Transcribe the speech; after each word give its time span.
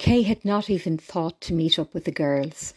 Kay 0.00 0.22
had 0.22 0.46
not 0.46 0.70
even 0.70 0.96
thought 0.96 1.42
to 1.42 1.52
meet 1.52 1.78
up 1.78 1.92
with 1.92 2.04
the 2.06 2.10
girls. 2.10 2.72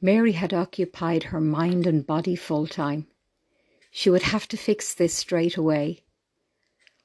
Mary 0.00 0.32
had 0.32 0.54
occupied 0.54 1.24
her 1.24 1.40
mind 1.40 1.84
and 1.84 2.06
body 2.06 2.36
full 2.36 2.68
time. 2.68 3.08
She 3.90 4.08
would 4.08 4.22
have 4.22 4.46
to 4.48 4.56
fix 4.56 4.94
this 4.94 5.12
straight 5.14 5.56
away. 5.56 6.04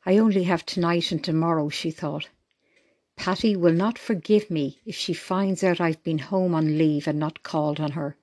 I 0.06 0.20
only 0.20 0.44
have 0.44 0.68
tonight 0.68 1.12
and 1.12 1.24
tomorrow, 1.24 1.68
she 1.70 1.90
thought. 1.90 2.30
Patty 3.16 3.56
will 3.56 3.74
not 3.74 3.98
forgive 3.98 4.52
me 4.52 4.80
if 4.86 4.96
she 4.96 5.14
finds 5.14 5.64
out 5.64 5.82
I've 5.82 6.04
been 6.04 6.20
home 6.20 6.54
on 6.54 6.78
leave 6.78 7.08
and 7.08 7.18
not 7.18 7.42
called 7.42 7.80
on 7.80 7.94
her. 7.94 8.18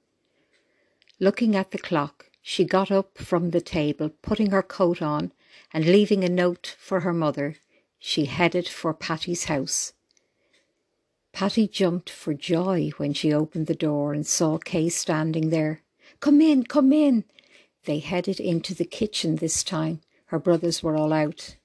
Looking 1.19 1.57
at 1.57 1.73
the 1.73 1.79
clock, 1.79 2.31
she 2.41 2.65
got 2.65 2.93
up 2.93 3.19
from 3.19 3.51
the 3.51 3.61
table, 3.61 4.11
putting 4.23 4.53
her 4.53 4.63
coat 4.63 5.03
on, 5.03 5.33
and 5.75 5.87
leaving 5.87 6.23
a 6.23 6.29
note 6.29 6.77
for 6.79 7.01
her 7.01 7.13
mother, 7.13 7.57
she 7.99 8.27
headed 8.27 8.69
for 8.69 8.95
Patty's 8.95 9.47
house. 9.47 9.93
Patty 11.33 11.69
jumped 11.69 12.11
for 12.11 12.35
joy 12.35 12.91
when 12.97 13.13
she 13.13 13.33
opened 13.33 13.67
the 13.67 13.75
door 13.75 14.13
and 14.13 14.27
saw 14.27 14.59
Kay 14.59 14.89
standing 14.89 15.51
there. 15.51 15.83
Come 16.21 16.41
in, 16.41 16.65
come 16.65 16.93
in. 16.93 17.25
They 17.85 18.01
headed 18.01 18.41
into 18.41 18.75
the 18.75 18.85
kitchen 18.85 19.37
this 19.37 19.63
time. 19.63 20.01
Her 20.27 20.39
brothers 20.39 20.83
were 20.83 20.97
all 20.97 21.13
out. 21.13 21.57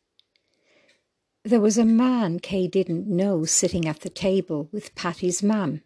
There 1.44 1.60
was 1.60 1.78
a 1.78 1.86
man 1.86 2.40
Kay 2.40 2.68
didn't 2.68 3.08
know 3.08 3.44
sitting 3.44 3.86
at 3.88 4.02
the 4.02 4.10
table 4.10 4.70
with 4.72 4.96
Patty's 4.96 5.44
mam. 5.44 5.82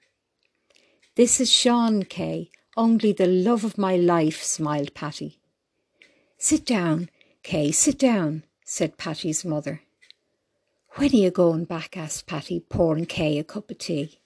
This 1.15 1.41
is 1.41 1.51
Sean 1.51 2.03
Kay, 2.03 2.51
only 2.75 3.11
the 3.11 3.25
love 3.25 3.63
of 3.63 3.77
my 3.77 3.95
life, 3.95 4.43
smiled 4.43 4.93
Patty. 4.93 5.39
Sit 6.37 6.63
down, 6.63 7.09
Kay, 7.41 7.71
sit 7.71 7.97
down, 7.97 8.43
said 8.63 8.97
Patty's 8.97 9.43
mother. 9.43 9.81
When 10.97 11.13
are 11.13 11.15
you 11.15 11.29
going 11.29 11.65
back? 11.65 11.95
asked 11.95 12.25
Patty, 12.25 12.59
pouring 12.59 13.05
Kay 13.05 13.37
a 13.37 13.43
cup 13.43 13.69
of 13.69 13.77
tea. 13.77 14.19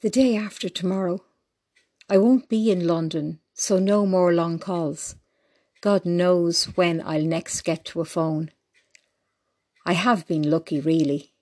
The 0.00 0.10
day 0.10 0.36
after 0.36 0.68
tomorrow. 0.68 1.20
I 2.08 2.18
won't 2.18 2.48
be 2.48 2.72
in 2.72 2.88
London, 2.88 3.38
so 3.54 3.78
no 3.78 4.04
more 4.04 4.34
long 4.34 4.58
calls. 4.58 5.14
God 5.80 6.04
knows 6.04 6.64
when 6.74 7.00
I'll 7.00 7.22
next 7.22 7.60
get 7.60 7.84
to 7.84 8.00
a 8.00 8.04
phone. 8.04 8.50
I 9.86 9.92
have 9.92 10.26
been 10.26 10.50
lucky, 10.50 10.80
really. 10.80 11.34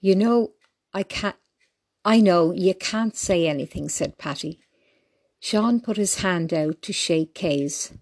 You 0.00 0.14
know, 0.14 0.52
I 0.94 1.02
can't. 1.02 1.36
I 2.06 2.22
know 2.22 2.52
you 2.54 2.72
can't 2.72 3.14
say 3.14 3.46
anything, 3.46 3.90
said 3.90 4.16
Patty. 4.16 4.60
Sean 5.40 5.78
put 5.78 5.98
his 5.98 6.22
hand 6.22 6.54
out 6.54 6.80
to 6.80 6.94
shake 6.94 7.34
Kay's. 7.34 7.92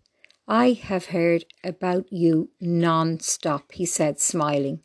I 0.46 0.72
have 0.72 1.06
heard 1.06 1.44
about 1.62 2.12
you 2.12 2.50
non-stop, 2.60 3.72
he 3.72 3.86
said, 3.86 4.20
smiling. 4.20 4.80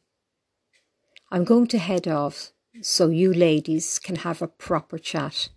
I'm 1.31 1.43
going 1.43 1.67
to 1.67 1.77
head 1.77 2.07
off 2.07 2.51
so 2.81 3.09
you 3.09 3.33
ladies 3.33 3.99
can 3.99 4.17
have 4.17 4.41
a 4.41 4.47
proper 4.47 4.97
chat. 4.97 5.49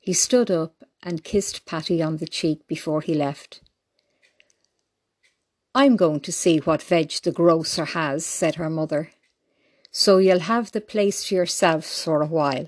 He 0.00 0.12
stood 0.12 0.50
up 0.50 0.84
and 1.02 1.24
kissed 1.24 1.66
Patty 1.66 2.02
on 2.02 2.18
the 2.18 2.26
cheek 2.26 2.66
before 2.66 3.00
he 3.00 3.14
left. 3.14 3.62
I'm 5.74 5.96
going 5.96 6.20
to 6.20 6.32
see 6.32 6.58
what 6.58 6.82
veg 6.82 7.10
the 7.22 7.32
grocer 7.32 7.84
has, 7.86 8.26
said 8.26 8.56
her 8.56 8.70
mother 8.70 9.10
so 9.90 10.18
you'll 10.18 10.40
have 10.40 10.72
the 10.72 10.80
place 10.80 11.24
to 11.24 11.34
yourselves 11.34 12.04
for 12.04 12.22
a 12.22 12.26
while. 12.26 12.66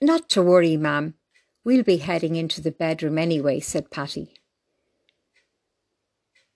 Not 0.00 0.28
to 0.30 0.42
worry, 0.42 0.76
ma'am. 0.76 1.14
We'll 1.62 1.82
be 1.82 1.98
heading 1.98 2.36
into 2.36 2.60
the 2.60 2.70
bedroom 2.70 3.18
anyway, 3.18 3.60
said 3.60 3.90
Patty. 3.90 4.34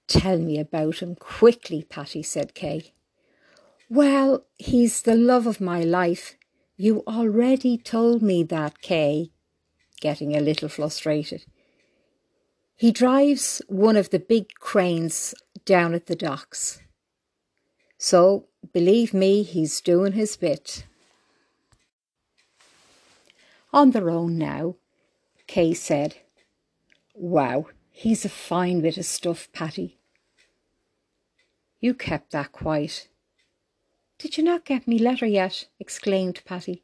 Tell 0.07 0.39
me 0.39 0.59
about 0.59 0.99
him 1.01 1.15
quickly, 1.15 1.83
Patty, 1.83 2.23
said 2.23 2.55
Kay. 2.55 2.93
Well, 3.91 4.45
he's 4.57 5.03
the 5.03 5.15
love 5.15 5.47
of 5.47 5.61
my 5.61 5.83
life. 5.83 6.37
You 6.77 7.03
already 7.07 7.77
told 7.77 8.23
me 8.23 8.43
that, 8.45 8.81
Kay, 8.81 9.31
getting 10.01 10.35
a 10.35 10.41
little 10.41 10.69
frustrated. 10.69 11.45
He 12.75 12.91
drives 12.91 13.63
one 13.69 13.97
of 13.97 14.11
the 14.11 14.19
big 14.19 14.55
cranes 14.55 15.35
down 15.65 15.95
at 15.95 16.07
the 16.07 16.17
docks. 16.17 16.81
So, 17.99 18.47
believe 18.73 19.15
me, 19.15 19.43
he's 19.43 19.81
doing 19.81 20.13
his 20.13 20.37
bit. 20.37 20.87
On 23.73 23.93
their 23.93 24.11
own 24.11 24.39
now, 24.39 24.77
Kay 25.47 25.75
said, 25.75 26.17
Wow, 27.15 27.69
he's 27.91 28.25
a 28.25 28.29
fine 28.29 28.81
bit 28.81 28.99
of 28.99 29.05
stuff, 29.05 29.49
Patty. 29.53 29.99
You 31.81 31.95
kept 31.95 32.33
that 32.33 32.53
quiet. 32.53 33.09
Did 34.19 34.39
you 34.39 34.45
not 34.45 34.65
get 34.65 34.89
me 34.89 34.99
letter 34.99 35.27
yet? 35.27 35.67
exclaimed 35.79 36.43
Patty. 36.45 36.83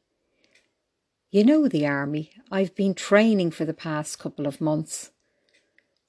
You 1.31 1.45
know 1.45 1.69
the 1.69 1.87
army. 1.87 2.33
I've 2.51 2.75
been 2.75 2.95
training 2.95 3.53
for 3.53 3.65
the 3.65 3.73
past 3.73 4.19
couple 4.19 4.47
of 4.47 4.61
months. 4.61 5.13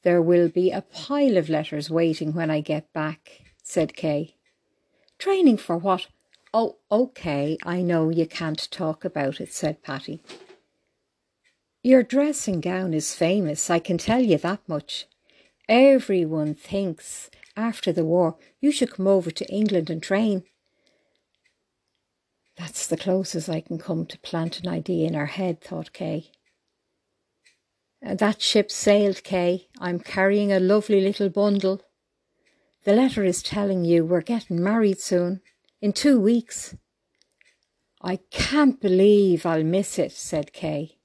There 0.03 0.21
will 0.21 0.49
be 0.49 0.71
a 0.71 0.81
pile 0.81 1.37
of 1.37 1.47
letters 1.47 1.89
waiting 1.89 2.33
when 2.33 2.49
I 2.49 2.61
get 2.61 2.91
back, 2.91 3.41
said 3.63 3.95
Kay. 3.95 4.35
Training 5.19 5.57
for 5.57 5.77
what? 5.77 6.07
Oh, 6.53 6.77
okay, 6.91 7.57
I 7.63 7.81
know 7.81 8.09
you 8.09 8.25
can't 8.25 8.69
talk 8.71 9.05
about 9.05 9.39
it, 9.39 9.53
said 9.53 9.83
Patty. 9.83 10.21
Your 11.83 12.03
dressing 12.03 12.61
gown 12.61 12.93
is 12.93 13.15
famous, 13.15 13.69
I 13.71 13.79
can 13.79 13.97
tell 13.97 14.21
you 14.21 14.37
that 14.37 14.61
much. 14.67 15.07
Everyone 15.67 16.53
thinks 16.53 17.31
after 17.57 17.91
the 17.91 18.05
war 18.05 18.37
you 18.59 18.71
should 18.71 18.91
come 18.91 19.07
over 19.07 19.31
to 19.31 19.51
England 19.51 19.89
and 19.89 20.01
train. 20.01 20.43
That's 22.55 22.85
the 22.85 22.97
closest 22.97 23.49
I 23.49 23.61
can 23.61 23.79
come 23.79 24.05
to 24.05 24.19
plant 24.19 24.59
an 24.59 24.67
idea 24.67 25.07
in 25.07 25.15
her 25.15 25.25
head, 25.25 25.61
thought 25.61 25.91
Kay. 25.91 26.29
That 27.99 28.43
ship 28.43 28.69
sailed, 28.69 29.23
Kay. 29.23 29.67
I'm 29.79 29.99
carrying 29.99 30.51
a 30.51 30.59
lovely 30.59 31.01
little 31.01 31.29
bundle. 31.29 31.81
The 32.83 32.93
letter 32.93 33.23
is 33.23 33.41
telling 33.41 33.85
you 33.85 34.05
we're 34.05 34.21
getting 34.21 34.61
married 34.61 34.99
soon, 34.99 35.41
in 35.81 35.93
two 35.93 36.19
weeks. 36.19 36.75
I 38.03 38.17
can't 38.29 38.79
believe 38.79 39.47
I'll 39.47 39.63
miss 39.63 39.97
it, 39.97 40.11
said 40.11 40.53
Kay. 40.53 40.97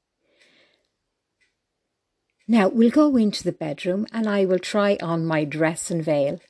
Now 2.48 2.68
we'll 2.68 2.90
go 2.90 3.16
into 3.16 3.42
the 3.42 3.52
bedroom 3.52 4.06
and 4.12 4.28
I 4.28 4.44
will 4.44 4.58
try 4.58 4.96
on 5.02 5.26
my 5.26 5.44
dress 5.44 5.90
and 5.90 6.04
veil. 6.04 6.40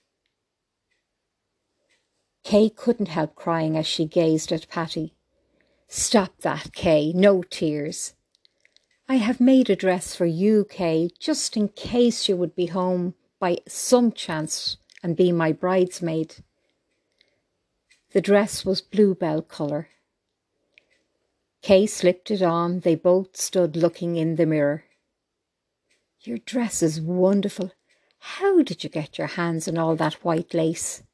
Kay 2.44 2.68
couldn't 2.68 3.08
help 3.08 3.34
crying 3.34 3.76
as 3.76 3.86
she 3.86 4.04
gazed 4.04 4.52
at 4.52 4.68
Patty. 4.68 5.14
Stop 5.88 6.40
that, 6.42 6.72
Kay, 6.72 7.12
no 7.14 7.42
tears. 7.42 8.14
I 9.08 9.16
have 9.16 9.40
made 9.40 9.70
a 9.70 9.76
dress 9.76 10.14
for 10.14 10.26
you, 10.26 10.66
Kay, 10.68 11.10
just 11.18 11.56
in 11.56 11.68
case 11.68 12.28
you 12.28 12.36
would 12.36 12.54
be 12.54 12.66
home 12.66 13.14
by 13.38 13.58
some 13.66 14.12
chance 14.12 14.76
and 15.02 15.16
be 15.16 15.32
my 15.32 15.52
bridesmaid. 15.52 16.36
The 18.12 18.20
dress 18.20 18.64
was 18.64 18.80
bluebell 18.80 19.42
colour. 19.42 19.88
Kay 21.62 21.86
slipped 21.86 22.30
it 22.30 22.42
on. 22.42 22.80
They 22.80 22.94
both 22.94 23.36
stood 23.36 23.76
looking 23.76 24.16
in 24.16 24.36
the 24.36 24.46
mirror. 24.46 24.85
Your 26.26 26.38
dress 26.38 26.82
is 26.82 27.00
wonderful. 27.00 27.70
How 28.18 28.60
did 28.60 28.82
you 28.82 28.90
get 28.90 29.16
your 29.16 29.28
hands 29.28 29.68
on 29.68 29.78
all 29.78 29.94
that 29.94 30.24
white 30.24 30.54
lace? 30.54 31.04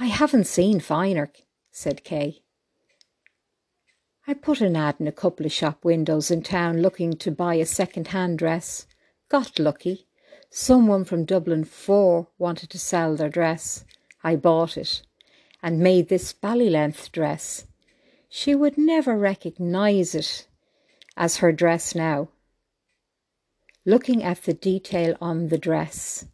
I 0.00 0.06
haven't 0.06 0.46
seen 0.46 0.80
finer, 0.80 1.30
said 1.70 2.04
Kay. 2.04 2.40
I 4.26 4.32
put 4.32 4.62
an 4.62 4.76
ad 4.76 4.96
in 4.98 5.06
a 5.06 5.12
couple 5.12 5.44
of 5.44 5.52
shop 5.52 5.84
windows 5.84 6.30
in 6.30 6.42
town 6.42 6.80
looking 6.80 7.18
to 7.18 7.30
buy 7.30 7.56
a 7.56 7.66
second-hand 7.66 8.38
dress. 8.38 8.86
Got 9.28 9.58
lucky. 9.58 10.06
Someone 10.48 11.04
from 11.04 11.26
Dublin 11.26 11.64
4 11.64 12.26
wanted 12.38 12.70
to 12.70 12.78
sell 12.78 13.16
their 13.16 13.28
dress. 13.28 13.84
I 14.22 14.36
bought 14.36 14.78
it 14.78 15.02
and 15.62 15.80
made 15.80 16.08
this 16.08 16.32
ballet-length 16.32 17.12
dress. 17.12 17.66
She 18.30 18.54
would 18.54 18.78
never 18.78 19.18
recognise 19.18 20.14
it 20.14 20.46
as 21.14 21.36
her 21.36 21.52
dress 21.52 21.94
now. 21.94 22.30
Looking 23.86 24.22
at 24.22 24.44
the 24.44 24.54
detail 24.54 25.14
on 25.20 25.48
the 25.48 25.58
dress, 25.58 26.24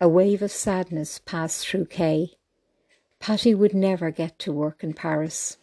a 0.00 0.08
wave 0.08 0.40
of 0.40 0.52
sadness 0.52 1.18
passed 1.18 1.66
through 1.66 1.86
Kay. 1.86 2.34
Patty 3.18 3.56
would 3.56 3.74
never 3.74 4.12
get 4.12 4.38
to 4.40 4.52
work 4.52 4.84
in 4.84 4.94
Paris. 4.94 5.56